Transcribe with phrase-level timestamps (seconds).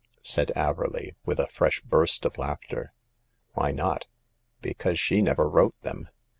[0.23, 2.91] "said Averley, with a fresh burst of laughter.
[3.49, 4.07] ^* Why not?""
[4.63, 6.09] Because she never wrote them.